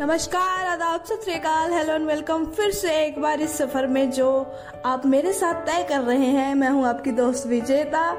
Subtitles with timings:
[0.00, 1.20] नमस्कार, आदाब, सत
[1.72, 5.86] हेलो एंड वेलकम फिर से एक बार इस सफ़र में जो आप मेरे साथ तय
[5.88, 8.14] कर रहे हैं। मैं हूँ आपकी दोस्त विजेता।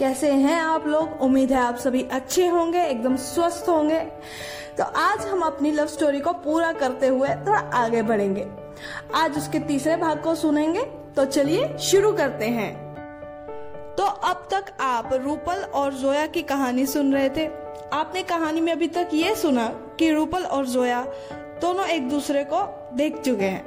[0.00, 1.20] कैसे हैं आप लोग?
[1.20, 4.00] उम्मीद है आप सभी अच्छे होंगे, एकदम स्वस्थ होंगे।
[4.78, 8.46] तो आज हम अपनी लव स्टोरी को पूरा करते हुए थोड़ा आगे बढ़ेंगे।
[9.14, 10.82] आज उसके तीसरे भाग को सुनेंगे।
[11.16, 12.94] तो चलिए शुरू करते हैं।
[13.94, 17.50] तो अब तक आप रूपल और जोया की कहानी सुन रहे थे।
[17.92, 22.88] आपने कहानी में अभी तक ये सुना कि रूपल और जोया दोनों एक दूसरे को
[22.96, 23.64] देख चुके हैं।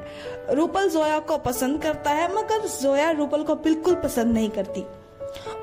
[0.52, 4.84] रूपल जोया को पसंद करता है, मगर जोया रूपल को बिल्कुल पसंद नहीं करती।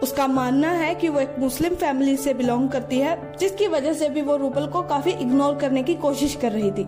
[0.03, 4.09] उसका मानना है कि वो एक मुस्लिम फैमिली से बिलोंग करती है, जिसकी वजह से
[4.09, 6.87] भी वो रूपल को काफ़ी इग्नोर करने की कोशिश कर रही थी।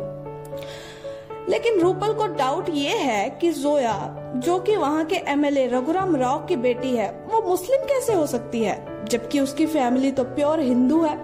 [1.49, 6.45] लेकिन रूपल को डाउट ये है कि जोया, जो कि वहाँ के एमएलए रघुराम राव
[6.45, 11.01] की बेटी है, वो मुस्लिम कैसे हो सकती है, जबकि उसकी फैमिली तो प्योर हिंदू
[11.01, 11.19] है।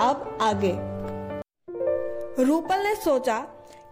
[0.00, 0.95] अब आगे।
[2.38, 3.38] रूपल ने सोचा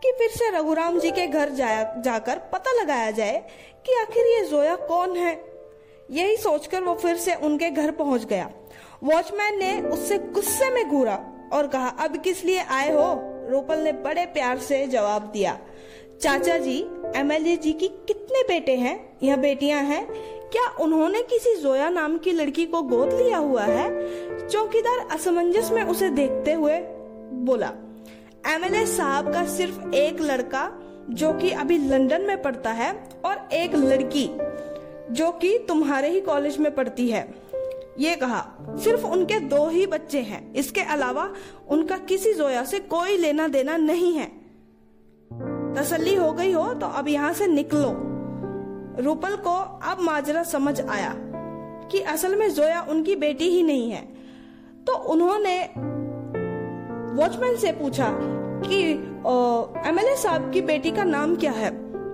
[0.02, 3.38] कि फिर से रघुराम जी के घर जाया, जाकर पता लगाया जाए
[3.86, 5.32] कि आखिर ये जोया कौन है।
[6.10, 8.50] यही सोचकर वो फिर से उनके घर पहुँच गया।
[9.04, 11.14] वॉचमैन ने उससे गुस्से में घूरा
[11.52, 13.14] और कहा, अब किस लिए आए हो?
[13.50, 15.58] रूपल ने बड़े प्यार से जवाब दिया,
[16.22, 16.78] चाचा जी
[17.16, 19.18] एमएलए जी की कितने बेटे हैं?
[19.22, 20.06] या बेटियाँ हैं?
[20.50, 24.48] क्या उन्होंने किसी जोया नाम की लड़की को गोद लिया हुआ है?
[24.48, 26.78] चौकीदार असमंजस में उसे देखते हुए
[27.46, 27.72] बोला
[28.46, 30.72] एमएलए साहब का सिर्फ़ एक लड़का,
[31.10, 34.30] जो कि अभी लंदन में पढ़ता है, और एक लड़की,
[35.10, 37.34] जो कि तुम्हारे ही कॉलेज में पढ़ती है।
[37.98, 38.46] ये कहा,
[38.84, 41.32] सिर्फ़ उनके दो ही बच्चे हैं। इसके अलावा
[41.68, 44.26] उनका किसी जोया से कोई लेना देना नहीं है।
[45.74, 47.88] तसल्ली हो गई हो तो अब यहाँ से निकलो।
[49.02, 51.14] रूपल को अब माजरा समझ आया
[51.90, 54.02] कि असल में जोया उनकी बेटी ही नहीं है।
[54.86, 55.58] तो उन्होंने
[57.14, 58.08] वॉचमैन से पूछा
[58.66, 58.80] कि
[59.88, 61.70] एमएलए साहब की बेटी का नाम क्या है?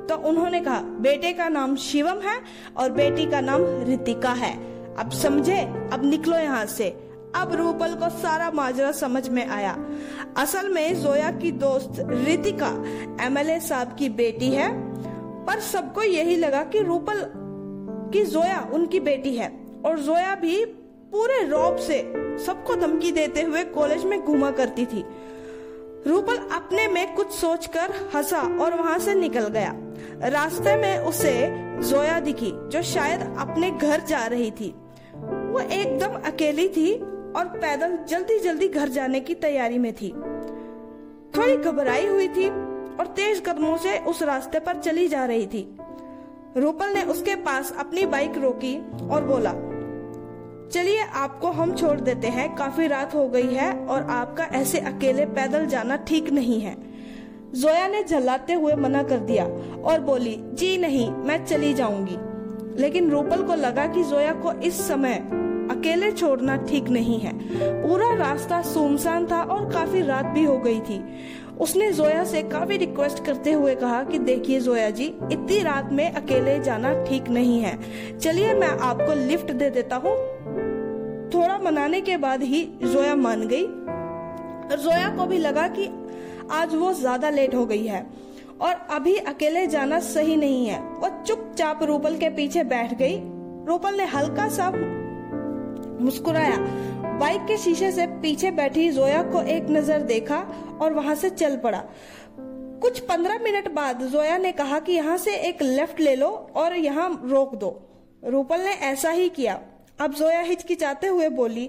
[0.07, 2.41] तो उन्होंने कहा, बेटे का नाम शिवम है
[2.77, 4.53] और बेटी का नाम रितिका है।
[4.97, 5.61] अब समझे,
[5.93, 6.89] अब निकलो यहाँ से।
[7.37, 9.77] अब रूपल को सारा माजरा समझ में आया।
[10.37, 12.71] असल में जोया की दोस्त रितिका
[13.21, 14.69] एमएलए साहब की बेटी है,
[15.47, 17.25] पर सबको यही लगा कि रूपल,
[18.13, 19.53] की जोया उनकी बेटी है।
[19.85, 20.65] और जोया भी
[21.13, 21.99] पूरे रौब से
[22.47, 25.05] सबको धमकी देते हुए कॉलेज में घूमा करती थी।
[26.07, 29.75] रूपल अपने में कुछ सोचकर हंसा और वहाँ से निकल गया।
[30.29, 31.33] रास्ते में उसे
[31.83, 34.75] जोया दिखी, जो शायद अपने घर जा रही थी।
[35.15, 36.95] वो एकदम अकेली थी
[37.37, 40.13] और पैदल जल्दी जल्दी घर जाने की तैयारी में थी।
[41.37, 42.49] थोड़ी घबराई हुई थी
[42.97, 45.77] और तेज कदमों से उस रास्ते पर चली जा रही थी।
[46.57, 48.77] रूपल ने उसके पास अपनी बाइक रोकी
[49.09, 49.53] और बोला
[50.73, 55.25] चलिए आपको हम छोड़ देते हैं। काफ़ी रात हो गई है और आपका ऐसे अकेले
[55.27, 56.77] पैदल जाना ठीक नहीं है।
[57.55, 59.45] जोया ने झल्लाते हुए मना कर दिया
[59.85, 62.17] और बोली, जी नहीं, मैं चली जाऊँगी।
[62.83, 65.15] लेकिन रूपल को लगा कि जोया को इस समय
[65.71, 67.33] अकेले छोड़ना ठीक नहीं है।
[67.83, 71.03] पूरा रास्ता सुनसान था और काफ़ी रात भी हो गई थी।
[71.61, 76.13] उसने जोया से काफ़ी रिक्वेस्ट करते हुए कहा कि, देखिए जोया जी, इतनी रात में
[76.13, 77.79] अकेले जाना ठीक नहीं है।
[78.19, 80.17] चलिए मैं आपको लिफ्ट दे देता हूँ
[81.35, 83.67] थोड़ा मनाने के बाद ही जोया मान गई।
[84.77, 85.89] जोया को भी लगा कि
[86.53, 88.07] आज वो ज़्यादा लेट हो गई है
[88.61, 93.17] और अभी अकेले जाना सही नहीं है। वो चुपचाप रूपल के पीछे बैठ गई।
[93.67, 94.71] रूपल ने हल्का सा
[96.01, 96.57] मुस्कुराया।
[97.19, 100.39] बाइक के शीशे से पीछे बैठी जोया को एक नज़र देखा
[100.83, 101.83] और वहाँ से चल पड़ा।
[102.83, 106.77] कुछ पंद्रह मिनट बाद जोया ने कहा कि यहाँ से एक लेफ़्ट ले लो और
[106.77, 107.71] यहाँ रोक दो।
[108.25, 109.61] रूपल ने ऐसा ही किया।
[110.01, 111.67] अब जोया हिचकिचाते हुए बोली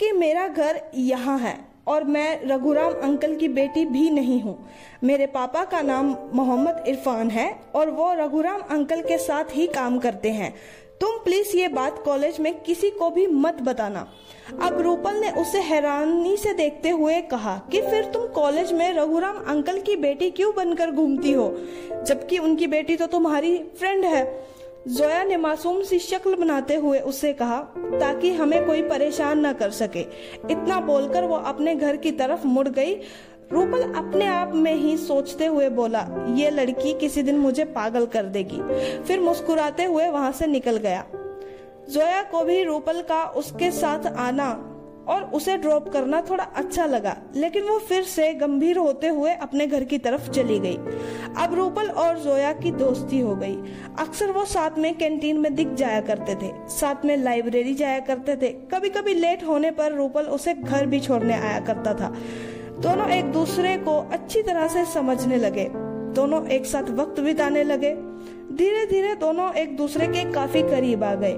[0.00, 4.56] कि मेरा घर यहाँ है और मैं रघुराम अंकल की बेटी भी नहीं हूँ।
[5.04, 9.98] मेरे पापा का नाम मोहम्मद इरफान है और वो रघुराम अंकल के साथ ही काम
[9.98, 10.54] करते हैं।
[11.00, 14.06] तुम प्लीज़ ये बात कॉलेज में किसी को भी मत बताना।
[14.62, 19.36] अब रूपल ने उसे हैरानी से देखते हुए कहा कि फिर तुम कॉलेज में रघुराम
[19.48, 21.48] अंकल की बेटी क्यों बनकर घूमती हो?
[22.06, 24.24] जबकि उनकी बेटी तो तुम्हारी फ्रेंड है।
[24.88, 29.70] जोया ने मासूम सी शक्ल बनाते हुए उससे कहा, ताकि हमें कोई परेशान न कर
[29.70, 30.00] सके।
[30.50, 32.94] इतना बोलकर वो अपने घर की तरफ़ मुड़ गई।
[33.52, 36.06] रूपल अपने आप में ही सोचते हुए बोला,
[36.36, 38.60] ये लड़की किसी दिन मुझे पागल कर देगी।
[39.02, 41.06] फिर मुस्कुराते हुए वहाँ से निकल गया।
[41.90, 44.69] जोया को भी रूपल का उसके साथ आना
[45.10, 49.66] और उसे ड्रॉप करना थोड़ा अच्छा लगा, लेकिन वो फिर से गंभीर होते हुए अपने
[49.66, 50.76] घर की तरफ़ चली गई।
[51.38, 53.56] अब रूपल और जोया की दोस्ती हो गई।
[53.98, 58.36] अक्सर वो साथ में कैंटीन में दिख जाया करते थे, साथ में लाइब्रेरी जाया करते
[58.36, 62.14] थे। कभी कभी लेट होने पर रूपल उसे घर भी छोड़ने आया करता था।
[62.80, 65.68] दोनों एक दूसरे को अच्छी तरह से समझने लगे।
[66.14, 67.94] दोनों एक साथ वक्त बिताने लगे।
[68.52, 71.32] धीरे धीरे दोनों एक दूसरे के काफ़ी करीब आ गए।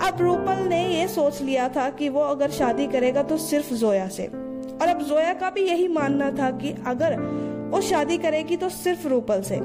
[0.00, 4.08] अब रूपल ने ये सोच लिया था कि वो अगर शादी करेगा तो सिर्फ़ जोया
[4.08, 7.16] से। और अब जोया का भी यही मानना था कि अगर
[7.70, 9.58] वो शादी करेगी तो सिर्फ़ रूपल से।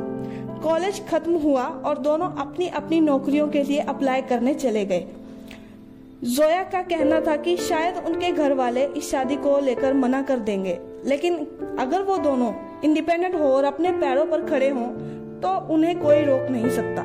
[0.64, 5.08] कॉलेज खत्म हुआ और दोनों अपनी अपनी नौकरियों के लिए अप्लाई करने चले गए।
[6.24, 10.40] जोया का कहना था कि शायद उनके घर वाले इस शादी को लेकर मना कर
[10.40, 11.36] देंगे। लेकिन
[11.80, 12.54] अगर वो दोनों
[12.84, 14.88] इंडिपेंडेंट हो और अपने पैरों पर खड़े हों
[15.44, 17.04] तो उन्हें कोई रोक नहीं सकता।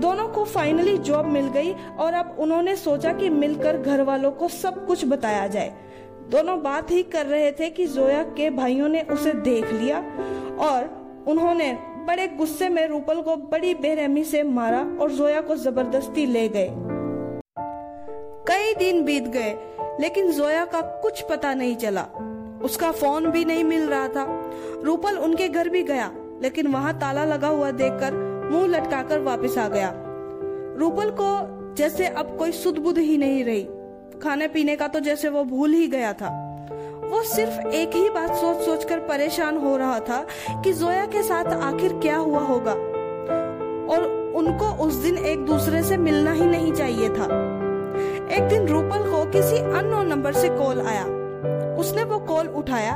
[0.00, 4.48] दोनों को फाइनली जॉब मिल गई और अब उन्होंने सोचा कि मिलकर घर वालों को
[4.48, 5.74] सब कुछ बताया जाए।
[6.30, 9.98] दोनों बात ही कर रहे थे कि जोया के भाइयों ने उसे देख लिया
[10.60, 10.88] और
[11.28, 11.72] उन्होंने
[12.08, 16.68] बड़े गुस्से में रूपल को बड़ी बेरहमी से मारा और जोया को ज़बरदस्ती ले गए।
[18.48, 19.54] कई दिन बीत गए,
[20.00, 22.06] लेकिन जोया का कुछ पता नहीं चला।
[22.62, 26.10] उसका फ़ोन भी नहीं मिल रहा था। रूपल उनके घर भी गया।
[26.42, 28.14] लेकिन वहाँ ताला लगा हुआ देखकर
[28.50, 29.92] मुँह लटकाकर वापस आ गया।
[30.78, 33.62] रूपल को जैसे अब कोई सुध बुध ही नहीं रही।
[34.22, 36.28] खाने पीने का तो जैसे वो भूल ही गया था।
[37.04, 40.26] वो सिर्फ़ एक ही बात सोच सोच कर परेशान हो रहा था
[40.64, 42.72] कि जोया के साथ आखिर क्या हुआ होगा।
[43.94, 44.04] और
[44.36, 47.24] उनको उस दिन एक दूसरे से मिलना ही नहीं चाहिए था।
[48.36, 51.04] एक दिन रूपल को किसी अननोन नंबर से कॉल आया।
[51.78, 52.94] उसने वो कॉल उठाया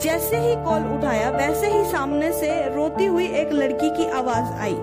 [0.00, 4.76] जैसे ही कॉल उठाया, वैसे ही सामने से रोती हुई एक लड़की की आवाज़ आई।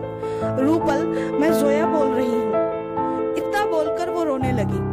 [0.64, 1.06] रूपल,
[1.40, 2.52] मैं जोया बोल रही हूँ।
[3.36, 4.92] इतना बोलकर वो रोने लगी।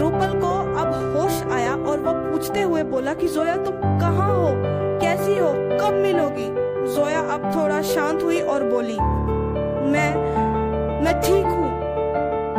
[0.00, 4.48] रूपल को अब होश आया और वो पूछते हुए बोला कि, जोया, तुम कहाँ हो?
[5.00, 5.52] कैसी हो?
[5.52, 6.48] कब मिलोगी?
[6.94, 8.98] जोया अब थोड़ा शांत हुई और बोली,
[9.90, 10.14] मैं
[11.04, 11.70] मैं ठीक हूँ।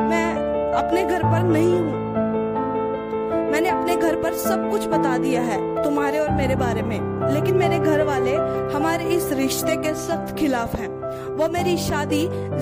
[0.09, 0.35] मैं
[0.73, 2.04] अपने घर पर नहीं हूँ।
[3.95, 6.99] मैंने घर पर सब कुछ बता दिया है तुम्हारे और मेरे बारे में।
[7.33, 8.35] लेकिन मेरे घर वाले
[8.75, 10.87] हमारे इस रिश्ते के सख्त खिलाफ हैं।
[11.35, 12.21] वो मेरी शादी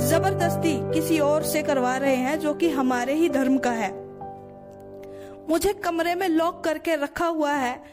[0.09, 3.91] ज़बरदस्ती किसी और से करवा रहे हैं जो कि हमारे ही धर्म का है।
[5.49, 7.83] मुझे कमरे में लॉक करके रखा हुआ है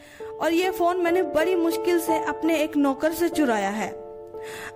[0.41, 3.89] और ये फ़ोन मैंने बड़ी मुश्किल से अपने एक नौकर से चुराया है।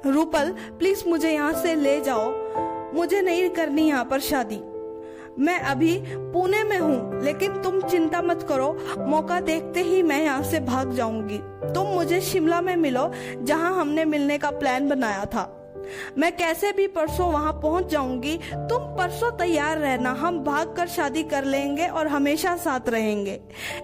[0.06, 2.32] रूपल प्लीज़ मुझे यहाँ से ले जाओ।
[2.94, 4.62] मुझे नहीं करनी यहाँ पर शादी।
[5.40, 10.44] मैं अभी पुणे में हूँ, लेकिन तुम चिंता मत करो। मौका देखते ही मैं यहाँ
[10.44, 11.38] से भाग जाऊँगी।
[11.74, 13.12] तुम मुझे शिमला में मिलो,
[13.42, 15.52] जहाँ हमने मिलने का प्लान बनाया था।
[16.18, 21.24] मैं कैसे भी परसों वहाँ पहुँच जाऊँगी। तुम परसों तैयार रहना, हम भाग कर शादी
[21.24, 23.40] कर लेंगे और हमेशा साथ रहेंगे।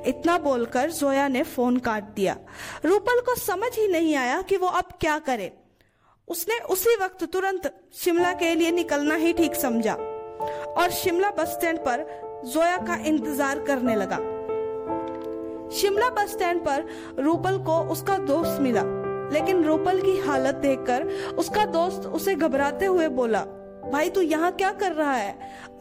[0.07, 2.37] इतना बोलकर जोया ने फ़ोन काट दिया।
[2.85, 5.51] रूपल को समझ ही नहीं आया कि वो अब क्या करे।
[6.27, 9.97] उसने उसी वक्त तुरंत शिमला के लिए निकलना ही ठीक समझा।
[10.77, 12.05] और शिमला बस स्टैंड पर
[12.45, 14.17] जोया का इंतज़ार करने लगा।
[15.71, 16.85] शिमला बस स्टैंड पर
[17.19, 18.81] रूपल को उसका दोस्त मिला,
[19.33, 21.03] लेकिन रूपल की हालत देखकर
[21.37, 23.43] उसका दोस्त उसे घबराते हुए बोला,
[23.91, 25.35] भाई, तू यहाँ क्या कर रहा है?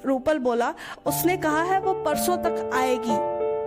[0.07, 0.73] रूपल बोला,
[1.07, 3.17] उसने कहा है वो परसों तक आएगी,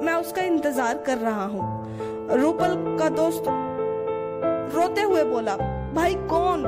[0.06, 3.44] मैं उसका इंतज़ार कर रहा हूँ। रूपल का दोस्त
[4.76, 5.56] रोते हुए बोला,
[5.94, 6.64] भाई, कौन?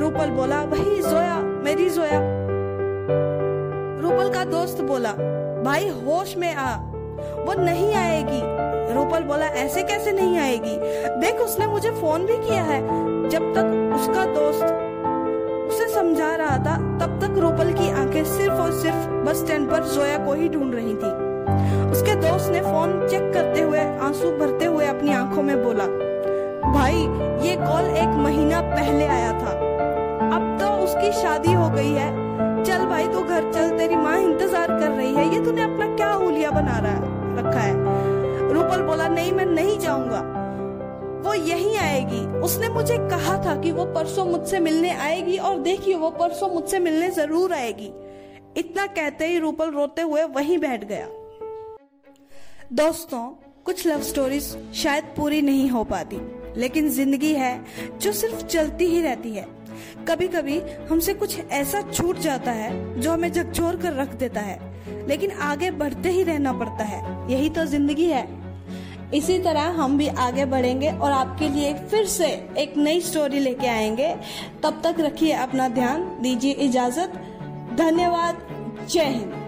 [0.00, 2.20] रूपल बोला वही जोया, मेरी जोया।
[4.04, 5.12] रूपल का दोस्त बोला,
[5.62, 6.76] भाई, होश में आ।
[7.44, 8.40] वो नहीं आएगी।
[8.94, 10.76] रूपल बोला, ऐसे कैसे नहीं आएगी?
[11.20, 12.80] देख, उसने मुझे फ़ोन भी किया है।
[13.28, 14.64] जब तक उसका दोस्त
[15.68, 19.82] उसे समझा रहा था, तब तक रूपल की आँखें सिर्फ़ और सिर्फ़ बस स्टैंड पर
[19.82, 21.34] जोया को ही ढूंढ रही थी।
[21.90, 25.84] उसके दोस्त ने फ़ोन चेक करते हुए, आँसू भरते हुए अपनी आँखों में बोला,
[26.72, 26.96] भाई,
[27.48, 29.50] ये कॉल एक महीना पहले आया था।
[30.36, 32.23] अब तो उसकी शादी हो गई है।
[32.94, 36.50] भाई, तू घर चल, तेरी माँ इंतज़ार कर रही है। ये तूने अपना क्या हुलिया
[36.50, 38.52] बना रहा है, रखा है?
[38.52, 40.20] रूपल बोला, नहीं, मैं नहीं जाऊँगा।
[41.24, 45.94] वो यही आएगी। उसने मुझे कहा था कि वो परसों मुझसे मिलने आएगी और देखिए,
[45.94, 47.90] वो परसों मुझसे मिलने ज़रूर आएगी।
[48.56, 51.08] इतना कहते ही रूपल रोते हुए वहीं बैठ गया।
[52.72, 53.24] दोस्तों,
[53.64, 56.20] कुछ लव स्टोरीज शायद पूरी नहीं हो पाती,
[56.56, 57.64] लेकिन ज़िंदगी है
[57.98, 59.46] जो सिर्फ़ चलती ही रहती है।
[60.08, 64.74] कभी कभी हमसे कुछ ऐसा छूट जाता है, जो हमें झकझोर कर रख देता है।
[65.08, 68.44] लेकिन आगे बढ़ते ही रहना पड़ता है। यही तो ज़िंदगी है।
[69.14, 72.26] इसी तरह हम भी आगे बढ़ेंगे और आपके लिए फिर से
[72.58, 74.16] एक नई स्टोरी लेके आएँगे।
[74.62, 77.12] तब तक रखिए अपना ध्यान, दीजिए इजाज़त।
[77.78, 78.38] धन्यवाद।
[78.90, 79.43] जय हिंद।